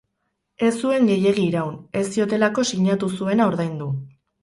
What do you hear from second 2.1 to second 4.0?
ziotelako sinatu zuena ordaindu.